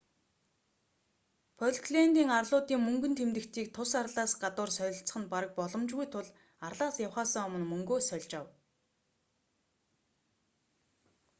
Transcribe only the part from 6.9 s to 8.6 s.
явахаасаа өмнө мөнгөө сольж ав